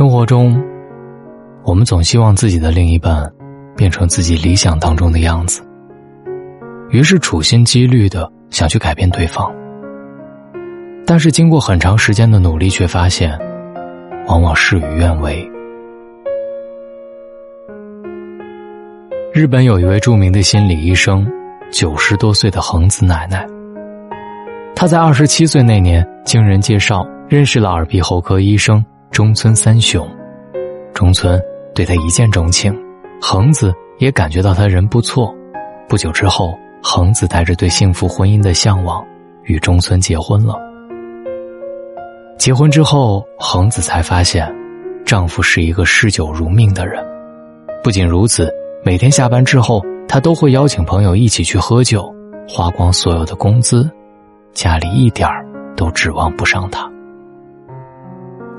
[0.00, 0.58] 生活中，
[1.62, 3.30] 我们总希望自己的另一半
[3.76, 5.60] 变成自己理想当中的样子，
[6.88, 9.54] 于是处心积虑的想去改变对方。
[11.04, 13.38] 但是经过很长时间的努力，却发现，
[14.26, 15.46] 往往事与愿违。
[19.34, 21.30] 日本有一位著名的心理医生，
[21.70, 23.46] 九十多岁的恒子奶奶。
[24.74, 30.08] 她在二十七岁那年，经人介绍认识了耳鼻喉科医生中村三雄。
[30.94, 31.40] 中村
[31.74, 32.74] 对她一见钟情，
[33.20, 35.34] 恒子也感觉到他人不错。
[35.88, 39.04] 不久之后，恒子带着对幸福婚姻的向往，
[39.44, 40.54] 与中村结婚了。
[42.38, 44.50] 结婚之后，恒子才发现，
[45.04, 47.04] 丈夫是一个嗜酒如命的人。
[47.82, 48.50] 不仅如此，
[48.84, 52.14] 每天下班之后，他都会邀请朋友一起去喝酒，
[52.48, 53.90] 花光所有的工资，
[54.54, 55.44] 家里一点儿
[55.76, 56.89] 都指望不上他。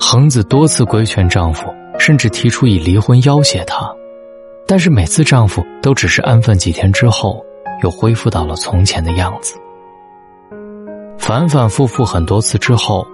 [0.00, 1.66] 恒子多次规劝丈夫，
[1.98, 3.88] 甚至提出以离婚要挟他，
[4.66, 7.44] 但是每次丈夫都只是安分几天之后，
[7.82, 9.54] 又恢复到了从前的样子。
[11.18, 13.06] 反反复复很多次之后。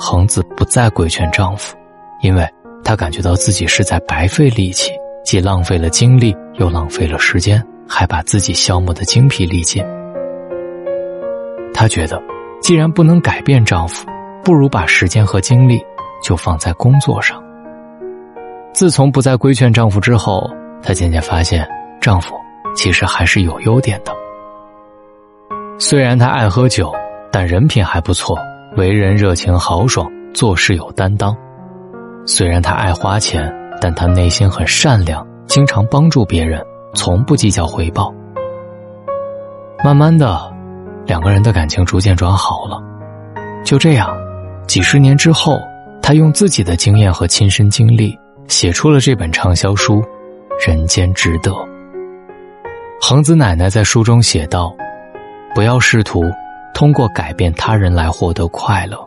[0.00, 1.76] 恒子不再规劝丈夫，
[2.22, 2.44] 因为
[2.82, 4.90] 她感觉到自己是在白费力气，
[5.24, 9.84] 既浪费了精力，又浪费了时间，还把自己消磨得精疲力尽。
[11.72, 12.20] 她觉得，
[12.60, 14.04] 既然不能改变丈夫，
[14.42, 15.80] 不如把时间和精力
[16.22, 17.42] 就放在工作上。
[18.72, 20.48] 自从不再规劝丈夫之后，
[20.82, 21.68] 她渐渐发现，
[22.00, 22.34] 丈夫
[22.74, 24.12] 其实还是有优点的。
[25.78, 26.92] 虽然他爱喝酒，
[27.30, 28.38] 但人品还不错。
[28.76, 31.36] 为人热情豪爽，做事有担当。
[32.24, 38.14] 虽然他爱花钱，但他内心很善良，经常帮助别人，从不计较回报。
[39.84, 40.40] 慢慢的，
[41.04, 42.80] 两个人的感情逐渐转好了。
[43.62, 44.08] 就这样，
[44.66, 45.60] 几十年之后，
[46.02, 50.02] 他用自己的经验和亲身经历，写出了这本畅销书
[50.66, 51.50] 《人间值得》。
[53.00, 54.74] 恒子奶奶在书中写道
[55.54, 56.22] ：“不要试图。”
[56.74, 58.98] 通过改变他人来获得快乐，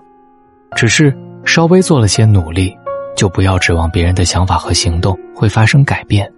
[0.75, 1.11] 只是
[1.45, 2.77] 稍微做了些努力，
[3.17, 6.31] 就不要指望别人的想法和行动会发生改变。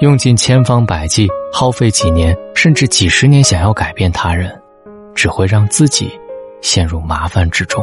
[0.00, 4.54] 用尽千方百计，耗费几年甚至几十年想要改变他人，
[5.14, 6.12] 只会让自己
[6.60, 7.82] 陷入麻烦之中。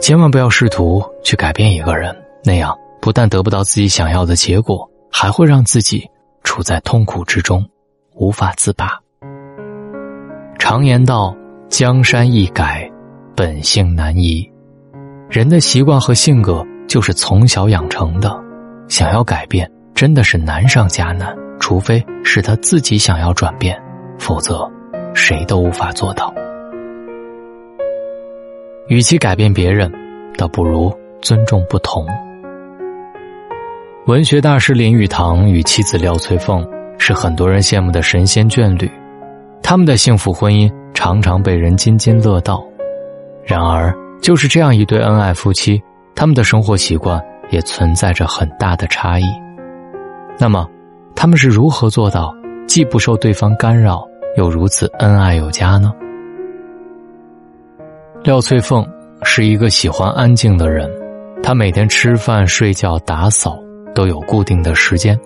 [0.00, 2.14] 千万不要试图去改变一个人，
[2.44, 6.08] 那样不但得不到自己想要的结果，还会让自己
[6.44, 7.64] 处在痛苦之中，
[8.14, 8.98] 无法自拔。
[10.58, 11.34] 常言道
[11.68, 12.90] ：“江山易改，
[13.34, 14.48] 本性难移。”
[15.28, 18.34] 人的习惯和性格就是从小养成的，
[18.88, 21.36] 想要改变真的是难上加难。
[21.60, 23.78] 除非是他自己想要转变，
[24.16, 24.66] 否则
[25.12, 26.32] 谁都无法做到。
[28.88, 29.92] 与其改变别人，
[30.38, 30.90] 倒不如
[31.20, 32.06] 尊重不同。
[34.06, 36.66] 文学大师林语堂与妻子廖翠凤
[36.96, 38.90] 是很多人羡慕的神仙眷侣。
[39.62, 42.64] 他们的幸福婚姻常常被人津津乐道，
[43.44, 45.78] 然而，就是这样一对恩爱夫妻，
[46.14, 49.24] 他们的生活习惯也存在着很大的差异。
[50.38, 50.66] 那么，
[51.14, 52.34] 他们是如何做到
[52.66, 54.02] 既不受对方干扰，
[54.38, 55.92] 又如此恩爱有加呢？
[58.24, 58.86] 廖翠凤
[59.22, 60.90] 是一个喜欢安静的人，
[61.42, 63.58] 她每天吃饭、睡觉、打扫
[63.94, 65.18] 都有固定的时间，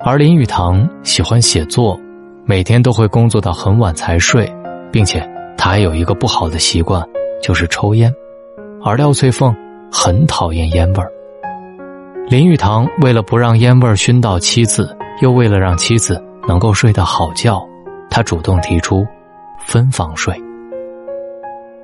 [0.00, 1.98] 而林语堂喜欢写作。
[2.44, 4.52] 每天都会工作到很晚才睡，
[4.90, 7.04] 并且他还有一个不好的习惯，
[7.40, 8.12] 就是抽烟。
[8.84, 9.54] 而廖翠凤
[9.90, 11.08] 很讨厌烟味儿。
[12.28, 17.64] 林语堂为了不让烟味儿熏到妻子，又为了让妻子能够睡得好觉，
[18.10, 19.06] 他主动提出
[19.66, 20.34] 分房睡。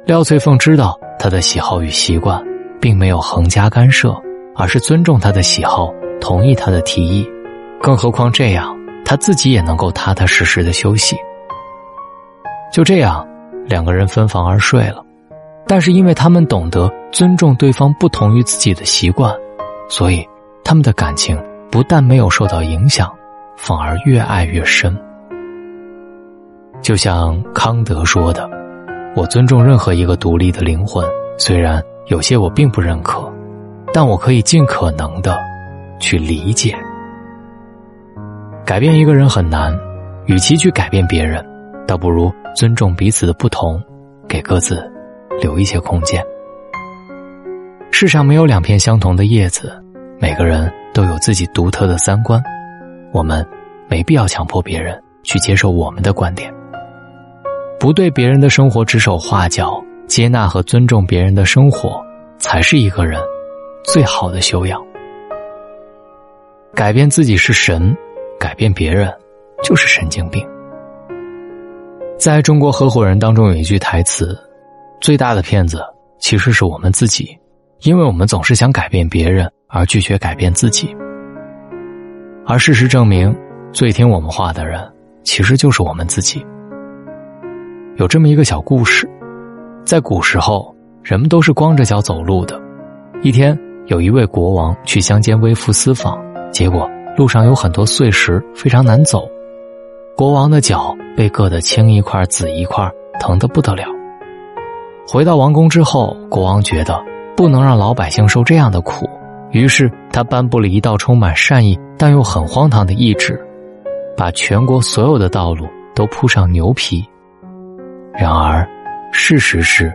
[0.09, 2.43] 廖翠凤知道他的喜好与习惯，
[2.81, 4.17] 并没有横加干涉，
[4.57, 7.29] 而是尊重他的喜好，同意他的提议。
[7.83, 8.75] 更何况这样。
[9.05, 11.15] 他自己也能够踏踏实实的休息。
[12.73, 13.27] 就这样，
[13.67, 15.05] 两个人分房而睡了。
[15.67, 19.35] 但是因为他们懂得尊重对方不同于自己的习惯，
[19.91, 20.27] 所以
[20.65, 21.39] 他们的感情
[21.71, 23.15] 不但没有受到影响，
[23.59, 24.99] 反而越爱越深。
[26.81, 28.49] 就像康德说的
[29.19, 31.05] ：“我尊重任何一个独立的灵魂，
[31.39, 33.29] 虽然有些我并不认可，
[33.93, 35.37] 但我可以尽可能的
[35.99, 36.73] 去理解。”
[38.65, 39.77] 改变一个人很难，
[40.27, 41.45] 与其去改变别人，
[41.85, 43.83] 倒不如尊重彼此的不同，
[44.29, 44.89] 给各自
[45.41, 46.25] 留一些空间。
[47.91, 49.83] 世上没有两片相同的叶子，
[50.21, 52.41] 每个人都有自己独特的三观，
[53.13, 53.45] 我们
[53.89, 56.55] 没必要强迫别人去接受我们的观点。
[57.81, 62.05] 不对别人的生活指手画脚，接纳和尊重别人的生活，
[62.37, 63.21] 才是一个人
[63.85, 64.85] 最好的修养。
[66.75, 67.97] 改变自己是神，
[68.39, 69.13] 改变别人
[69.63, 70.45] 就是神经病。
[72.19, 74.37] 在中国合伙人当中有一句台词
[75.01, 75.81] ：“最大的骗子
[76.19, 77.39] 其实是我们自己，
[77.83, 80.93] 因为我们总是想改变别人，而拒绝改变自己。”
[82.45, 83.33] 而事实证明，
[83.73, 84.81] 最听我们话的人
[85.23, 86.45] 其实就是我们自己。
[87.99, 89.11] 有这么一个小故事，
[89.85, 90.73] 在古时候，
[91.03, 92.57] 人们都是光着脚走路的。
[93.23, 96.17] 一天，有一位国王去乡间微服私访。
[96.53, 99.29] 结果路上有很多碎石，非常难走。
[100.17, 103.85] 国王的脚被硌得青一块紫一块，疼得不得了。
[105.09, 107.03] 回到王宫之后，国王觉得
[107.37, 109.11] 不能让老百姓受这样的苦，
[109.51, 113.45] 于是他颁布了一道充满善意但又很荒唐的懿旨，
[114.17, 115.67] 把全国所有的道路
[115.97, 117.05] 都铺上牛皮。
[118.19, 118.69] 然而，
[119.13, 119.93] 事实是，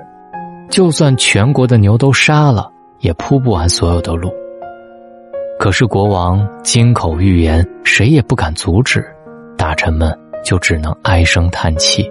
[0.69, 4.31] 就算全国的牛都杀了，也铺不完所有的路。
[5.59, 9.05] 可是国王金口玉言，谁也不敢阻止，
[9.57, 12.09] 大臣们就只能唉声叹气。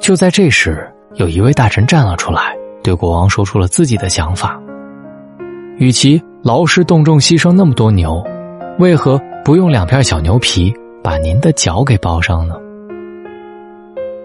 [0.00, 4.58] 就在这时，有一位大臣站了出来，对国王说出了自己的想法：
[5.76, 8.24] 与其劳师动众牺牲那么多牛，
[8.78, 10.72] 为何不用两片小牛皮
[11.02, 12.56] 把您的脚给包上呢？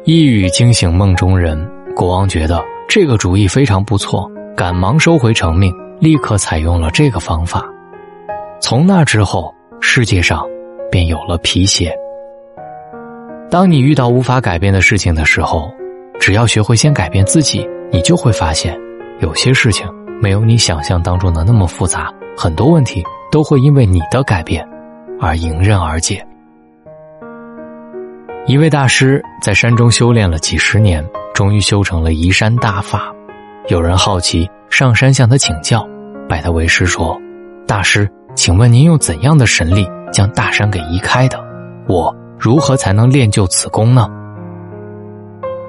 [0.07, 4.25] 一语惊醒梦中人，国王觉得这个主意非常不错，
[4.55, 5.69] 赶忙收回成命，
[5.99, 7.61] 立刻采用了这个方法。
[8.61, 10.47] 从那之后，世界上
[10.89, 11.93] 便有了皮鞋。
[13.51, 15.69] 当你遇到无法改变的事情的时候，
[16.21, 18.79] 只要学会先改变自己，你就会发现，
[19.19, 19.85] 有些事情
[20.21, 24.65] 没有你想象当中的那么复杂，很多问题都会因为你的改变
[25.19, 26.25] 而迎刃而解。
[28.47, 33.13] 一位大师在山中修炼了几十年，终于修成了移山大法。
[33.67, 35.85] 有人好奇上山向他请教，
[36.29, 37.19] 拜他为师说
[37.67, 41.43] ：“大师。”请问您用怎样的神力将大山给移开的？
[41.89, 44.07] 我如何才能练就此功呢？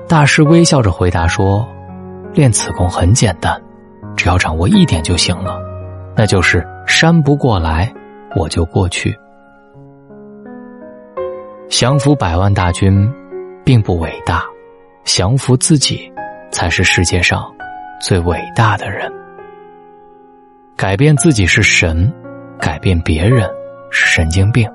[0.06, 1.66] 大师微笑着回答说
[2.32, 3.60] ：“练此功很简单，
[4.16, 5.58] 只要掌握一点就行了，
[6.14, 7.92] 那就是山不过来，
[8.36, 9.18] 我就过去。
[11.68, 13.08] 降服百万大军，
[13.64, 14.44] 并不伟大，
[15.04, 16.10] 降服自己，
[16.50, 17.44] 才是世界上
[18.00, 19.12] 最伟大的人。
[20.76, 22.12] 改变自己是神。”
[22.60, 23.48] 改变别人
[23.88, 24.68] 是神经病。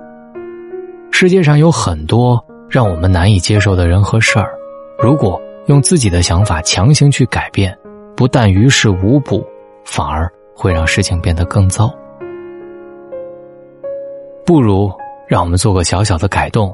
[1.11, 4.53] 世界上有很多让我们难以接受的人和事儿，
[4.97, 7.77] 如果用自己的想法强行去改变，
[8.15, 9.45] 不但于事无补，
[9.83, 11.93] 反而会让事情变得更糟。
[14.45, 14.89] 不如
[15.27, 16.73] 让我们做个小小的改动，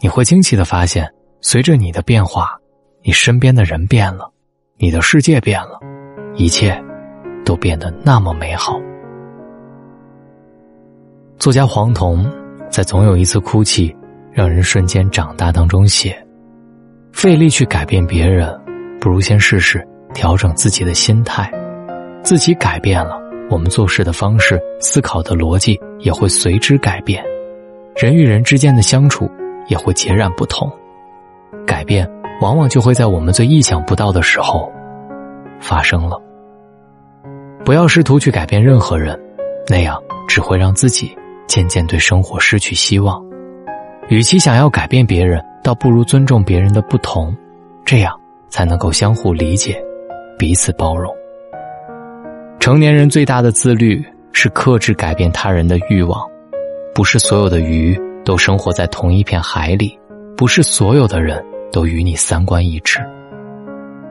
[0.00, 1.08] 你会惊奇的发现，
[1.40, 2.56] 随着你的变化，
[3.02, 4.30] 你身边的人变了，
[4.76, 5.80] 你的世界变了，
[6.36, 6.80] 一切
[7.44, 8.80] 都变得那么美好。
[11.36, 12.24] 作家黄铜
[12.70, 13.94] 在《总有一次哭泣，
[14.32, 16.16] 让人瞬间长大》当中写
[17.12, 18.56] ：“费力去改变别人，
[19.00, 19.84] 不如先试试
[20.14, 21.50] 调整自己的心态。
[22.22, 27.24] 自己改变了，我们做事的方式、思考的逻辑也会随之改变，
[27.96, 29.28] 人与人之间的相处
[29.68, 30.70] 也会截然不同。
[31.66, 32.10] 改变
[32.40, 34.70] 往往就会在我们最意想不到的时候
[35.60, 36.20] 发生了。
[37.64, 39.18] 不要试图去改变任何人，
[39.68, 41.16] 那样只会让自己。”
[41.48, 43.24] 渐渐对生活失去希望，
[44.08, 47.34] 与其想要改变别人，倒不如尊重别人的不同，
[47.86, 48.14] 这样
[48.50, 49.82] 才能够相互理解，
[50.38, 51.10] 彼此包容。
[52.60, 56.20] 成年人最大的自律是克制改变他人的欲望，
[56.94, 59.98] 不是所有的鱼都生活在同一片海里，
[60.36, 61.42] 不是所有的人
[61.72, 63.00] 都与你三观一致。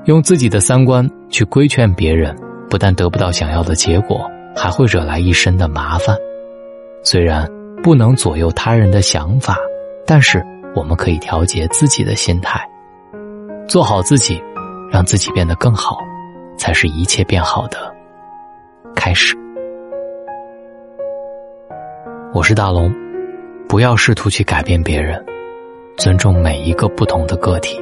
[0.05, 2.36] 用自己的三观去规劝别人，
[2.67, 6.17] 不但得不到想要的结果，还会惹来一身的麻烦。
[7.03, 7.47] 虽然
[7.83, 9.55] 不能左右他人的想法，
[10.03, 10.43] 但是
[10.75, 12.67] 我们可以调节自己的心态，
[13.67, 14.41] 做好自己，
[14.91, 16.00] 让自己变得更好，
[16.57, 17.77] 才是一切变好的
[18.95, 19.38] 开始。
[22.33, 22.91] 我是大龙，
[23.67, 25.24] 不要试图去改变别人，
[25.97, 27.77] 尊重每一个不同的个体。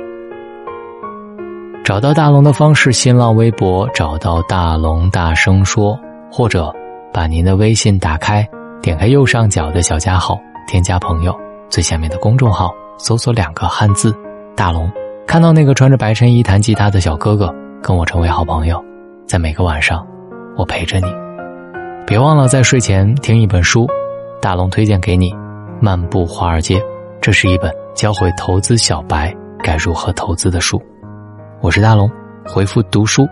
[1.84, 5.98] 找到大龙的方式：新浪微博找到大龙，大声说，
[6.32, 6.74] 或者
[7.14, 8.48] 把您的微信打开。
[8.82, 11.36] 点开右上角的小加号，添加朋友，
[11.70, 14.14] 最下面的公众号搜索两个汉字
[14.56, 14.92] “大龙”，
[15.26, 18.84] 看到那个穿着白衬衣弹吉他的小哥哥，跟我成为好朋友，
[19.28, 20.06] 在每个晚上，
[20.58, 21.08] 我陪着你。
[22.06, 23.88] 别忘了在睡前听一本书，
[24.40, 25.32] 大龙推荐给你
[25.82, 26.80] 《漫步华尔街》，
[27.22, 30.82] 这是一本教会投资小白该如何投资的书。
[31.62, 32.10] 我是大龙，
[32.46, 33.28] 回复读书，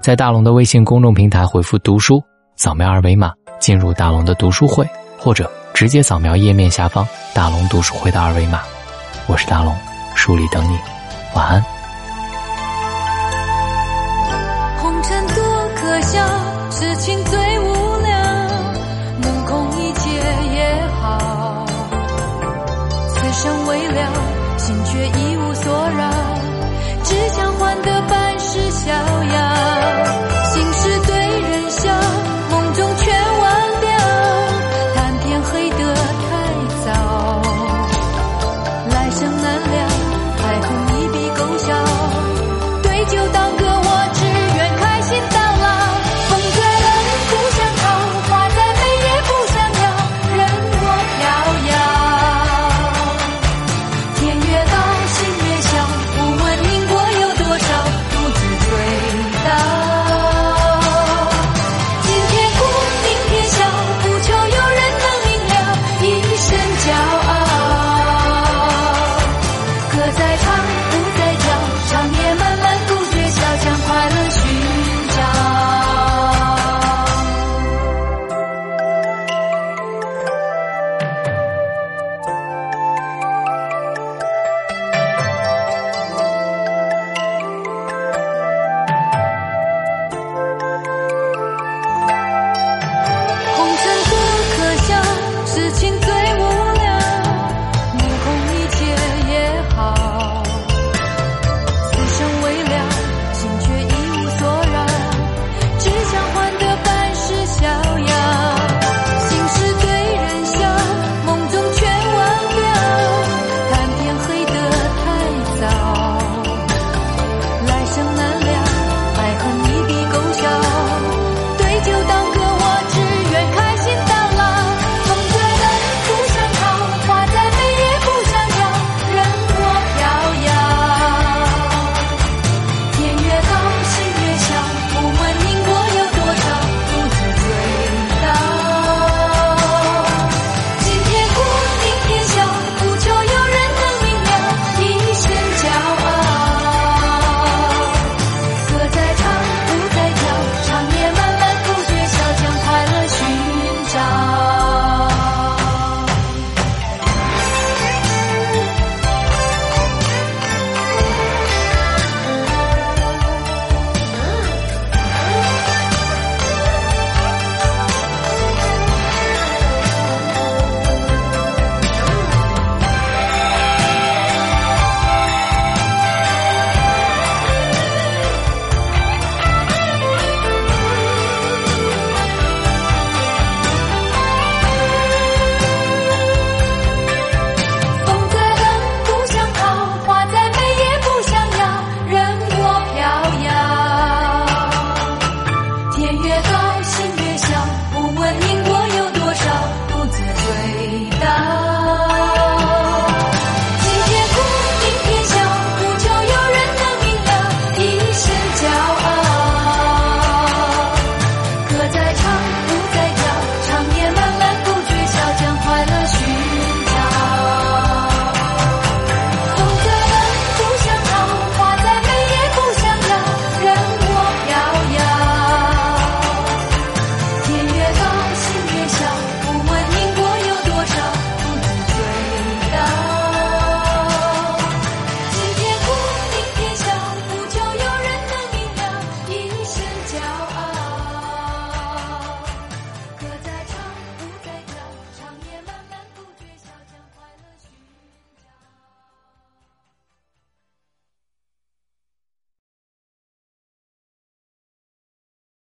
[0.00, 2.22] 在大龙的微信公众平台回复“读书”，
[2.56, 4.86] 扫描二维码进入大龙的读书会，
[5.18, 8.60] 或者直接扫描页面下方大龙读书会的二维码。
[9.26, 9.74] 我是大龙，
[10.14, 10.76] 书里等你，
[11.34, 11.73] 晚安。